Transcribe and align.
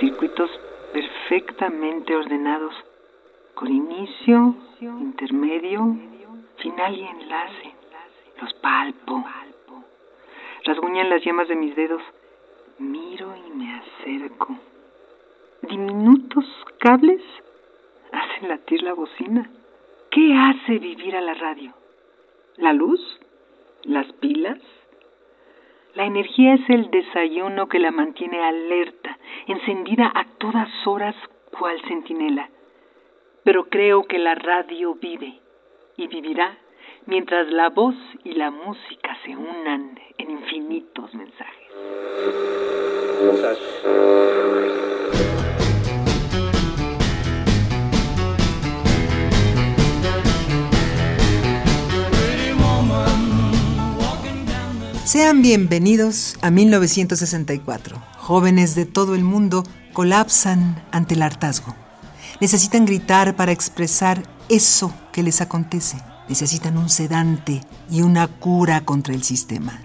circuitos 0.00 0.50
perfectamente 0.92 2.16
ordenados, 2.16 2.74
con 3.54 3.70
inicio, 3.70 4.56
intermedio, 4.80 5.96
final 6.56 6.96
y 6.96 7.06
enlace. 7.06 7.74
Los 8.40 8.54
palpo 8.54 9.22
rasguñan 10.64 11.10
las 11.10 11.22
yemas 11.22 11.48
de 11.48 11.56
mis 11.56 11.74
dedos. 11.76 12.02
Miro 12.78 13.34
y 13.36 13.50
me 13.50 13.74
acerco. 13.74 14.56
Diminutos 15.62 16.44
cables 16.78 17.22
hacen 18.12 18.48
latir 18.48 18.82
la 18.82 18.94
bocina. 18.94 19.50
¿Qué 20.10 20.34
hace 20.34 20.78
vivir 20.78 21.14
a 21.16 21.20
la 21.20 21.34
radio? 21.34 21.72
¿La 22.56 22.72
luz? 22.72 23.00
¿Las 23.84 24.10
pilas? 24.14 24.58
La 25.94 26.04
energía 26.04 26.54
es 26.54 26.70
el 26.70 26.90
desayuno 26.90 27.68
que 27.68 27.78
la 27.78 27.90
mantiene 27.90 28.42
alerta, 28.42 28.99
encendida 29.50 30.12
a 30.14 30.24
todas 30.38 30.68
horas 30.86 31.16
cual 31.58 31.76
centinela. 31.88 32.48
Pero 33.44 33.64
creo 33.64 34.04
que 34.04 34.18
la 34.18 34.34
radio 34.34 34.94
vive 34.94 35.40
y 35.96 36.06
vivirá 36.06 36.56
mientras 37.06 37.50
la 37.50 37.68
voz 37.70 37.96
y 38.22 38.32
la 38.34 38.50
música 38.50 39.16
se 39.24 39.36
unan 39.36 39.98
en 40.18 40.30
infinitos 40.30 41.12
mensajes. 41.14 41.66
Sean 55.04 55.42
bienvenidos 55.42 56.36
a 56.40 56.52
1964. 56.52 58.19
Jóvenes 58.30 58.76
de 58.76 58.86
todo 58.86 59.16
el 59.16 59.24
mundo 59.24 59.64
colapsan 59.92 60.80
ante 60.92 61.14
el 61.14 61.22
hartazgo. 61.22 61.74
Necesitan 62.40 62.86
gritar 62.86 63.34
para 63.34 63.50
expresar 63.50 64.22
eso 64.48 64.94
que 65.12 65.24
les 65.24 65.40
acontece 65.40 65.98
necesitan 66.30 66.78
un 66.78 66.88
sedante 66.88 67.60
y 67.90 68.02
una 68.02 68.28
cura 68.28 68.82
contra 68.82 69.12
el 69.12 69.24
sistema. 69.24 69.82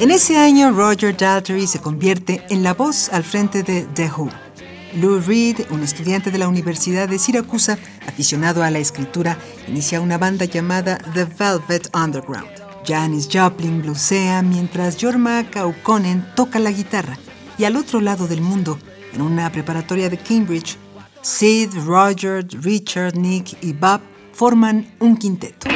En 0.00 0.10
ese 0.10 0.36
año, 0.36 0.72
Roger 0.72 1.16
Daltrey 1.16 1.68
se 1.68 1.78
convierte 1.78 2.44
en 2.50 2.64
la 2.64 2.74
voz 2.74 3.08
al 3.12 3.22
frente 3.22 3.62
de 3.62 3.82
The 3.94 4.10
Who. 4.10 4.51
Lou 4.94 5.20
Reed, 5.20 5.66
un 5.70 5.82
estudiante 5.82 6.30
de 6.30 6.38
la 6.38 6.48
Universidad 6.48 7.08
de 7.08 7.18
Siracusa, 7.18 7.78
aficionado 8.06 8.62
a 8.62 8.70
la 8.70 8.78
escritura, 8.78 9.38
inicia 9.66 10.00
una 10.00 10.18
banda 10.18 10.44
llamada 10.44 10.98
The 11.14 11.24
Velvet 11.24 11.94
Underground. 11.96 12.50
Janis 12.86 13.28
Joplin 13.32 13.80
blusea 13.80 14.42
mientras 14.42 14.98
Jorma 15.00 15.48
Kaukonen 15.50 16.26
toca 16.34 16.58
la 16.58 16.72
guitarra. 16.72 17.16
Y 17.56 17.64
al 17.64 17.76
otro 17.76 18.00
lado 18.00 18.26
del 18.26 18.40
mundo, 18.40 18.78
en 19.14 19.22
una 19.22 19.50
preparatoria 19.50 20.10
de 20.10 20.18
Cambridge, 20.18 20.76
Sid, 21.22 21.70
Roger, 21.86 22.46
Richard, 22.60 23.16
Nick 23.16 23.56
y 23.62 23.72
Bob 23.72 24.00
forman 24.32 24.92
un 24.98 25.16
quinteto. 25.16 25.68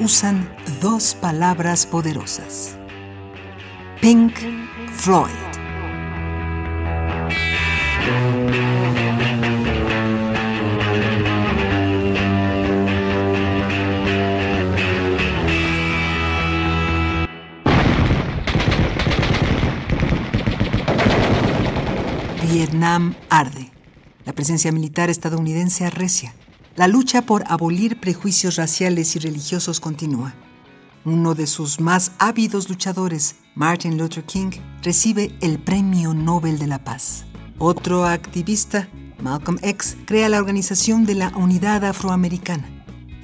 Usan 0.00 0.48
dos 0.80 1.14
palabras 1.14 1.84
poderosas. 1.84 2.78
Pink 4.00 4.32
Floyd. 4.94 5.28
Vietnam 22.50 23.14
arde. 23.28 23.70
La 24.24 24.32
presencia 24.32 24.72
militar 24.72 25.10
estadounidense 25.10 25.84
arrecia. 25.84 26.32
La 26.76 26.88
lucha 26.88 27.22
por 27.22 27.42
abolir 27.50 27.98
prejuicios 27.98 28.56
raciales 28.56 29.16
y 29.16 29.18
religiosos 29.18 29.80
continúa. 29.80 30.34
Uno 31.06 31.34
de 31.34 31.46
sus 31.46 31.80
más 31.80 32.12
ávidos 32.18 32.68
luchadores, 32.68 33.36
Martin 33.54 33.96
Luther 33.96 34.24
King, 34.24 34.50
recibe 34.82 35.34
el 35.40 35.58
Premio 35.58 36.12
Nobel 36.12 36.58
de 36.58 36.66
la 36.66 36.84
Paz. 36.84 37.24
Otro 37.58 38.04
activista, 38.04 38.90
Malcolm 39.22 39.58
X, 39.62 39.96
crea 40.04 40.28
la 40.28 40.36
Organización 40.36 41.06
de 41.06 41.14
la 41.14 41.32
Unidad 41.34 41.82
Afroamericana. 41.82 42.68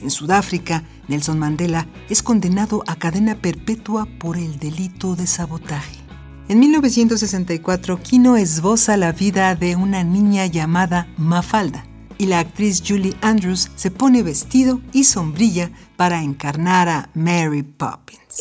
En 0.00 0.10
Sudáfrica, 0.10 0.84
Nelson 1.08 1.38
Mandela 1.38 1.86
es 2.08 2.22
condenado 2.22 2.82
a 2.86 2.96
cadena 2.96 3.34
perpetua 3.34 4.08
por 4.18 4.38
el 4.38 4.58
delito 4.58 5.14
de 5.14 5.26
sabotaje. 5.26 5.98
En 6.48 6.58
1964, 6.58 8.00
Kino 8.00 8.38
esboza 8.38 8.96
la 8.96 9.12
vida 9.12 9.54
de 9.54 9.76
una 9.76 10.04
niña 10.04 10.46
llamada 10.46 11.06
Mafalda 11.18 11.91
y 12.22 12.26
la 12.26 12.38
actriz 12.38 12.82
Julie 12.86 13.16
Andrews 13.20 13.68
se 13.74 13.90
pone 13.90 14.22
vestido 14.22 14.80
y 14.92 15.02
sombrilla 15.02 15.72
para 15.96 16.22
encarnar 16.22 16.88
a 16.88 17.10
Mary 17.14 17.64
Poppins. 17.64 18.38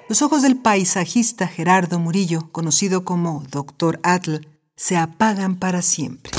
Los 0.07 0.23
ojos 0.23 0.41
del 0.41 0.57
paisajista 0.57 1.47
Gerardo 1.47 1.99
Murillo, 1.99 2.49
conocido 2.51 3.05
como 3.05 3.43
Dr. 3.51 3.99
Atl, 4.01 4.47
se 4.75 4.97
apagan 4.97 5.57
para 5.57 5.83
siempre. 5.83 6.31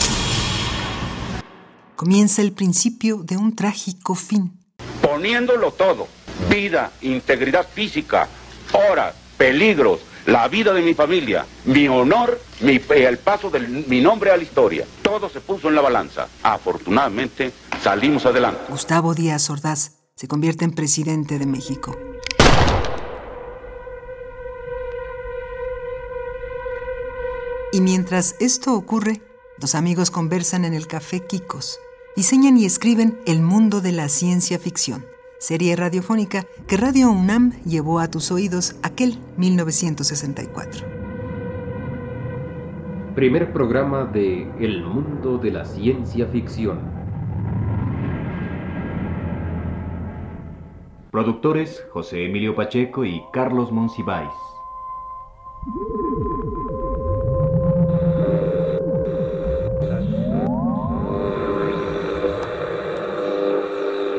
Comienza 2.00 2.41
el 2.41 2.53
principio 2.53 3.19
de 3.19 3.37
un 3.37 3.55
trágico 3.55 4.15
fin. 4.15 4.59
Poniéndolo 5.03 5.71
todo, 5.72 6.09
vida, 6.49 6.93
integridad 7.03 7.69
física, 7.69 8.27
horas, 8.72 9.15
peligros, 9.37 10.00
la 10.25 10.49
vida 10.49 10.72
de 10.72 10.81
mi 10.81 10.94
familia, 10.94 11.44
mi 11.66 11.88
honor, 11.88 12.41
mi, 12.62 12.81
el 12.88 13.19
paso 13.19 13.50
de 13.50 13.61
mi 13.61 14.00
nombre 14.00 14.31
a 14.31 14.38
la 14.38 14.43
historia. 14.43 14.87
Todo 15.03 15.28
se 15.28 15.43
puso 15.43 15.69
en 15.69 15.75
la 15.75 15.83
balanza. 15.83 16.27
Afortunadamente 16.43 17.53
salimos 17.83 18.25
adelante. 18.25 18.62
Gustavo 18.71 19.12
Díaz 19.12 19.50
Ordaz 19.50 19.99
se 20.17 20.27
convierte 20.27 20.65
en 20.65 20.71
presidente 20.71 21.38
de 21.38 21.44
México. 21.44 21.94
Y 27.75 27.82
mientras 27.82 28.37
esto 28.41 28.73
ocurre, 28.73 29.20
dos 29.58 29.75
amigos 29.75 30.11
conversan 30.11 30.64
en 30.64 30.73
el 30.73 30.87
café 30.87 31.26
Kikos. 31.26 31.79
Diseñan 32.20 32.58
y 32.58 32.67
escriben 32.67 33.19
El 33.25 33.40
mundo 33.40 33.81
de 33.81 33.93
la 33.93 34.11
ciencia 34.11 34.58
ficción, 34.58 35.06
serie 35.38 35.75
radiofónica 35.75 36.44
que 36.69 36.76
Radio 36.76 37.11
UNAM 37.11 37.55
llevó 37.64 37.99
a 37.99 38.11
tus 38.11 38.31
oídos 38.31 38.76
aquel 38.82 39.19
1964. 39.38 40.87
Primer 43.14 43.55
programa 43.55 44.05
de 44.05 44.43
El 44.61 44.84
mundo 44.84 45.38
de 45.38 45.50
la 45.50 45.64
ciencia 45.64 46.26
ficción. 46.26 46.81
Productores 51.12 51.82
José 51.90 52.26
Emilio 52.26 52.55
Pacheco 52.55 53.06
y 53.06 53.23
Carlos 53.32 53.73
Monsiváis. 53.73 54.28